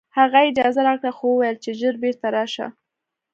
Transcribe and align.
هغه 0.17 0.39
اجازه 0.49 0.81
راکړه 0.87 1.11
خو 1.17 1.25
وویل 1.31 1.57
چې 1.63 1.69
ژر 1.79 1.93
بېرته 2.03 2.27
راشه 2.35 2.67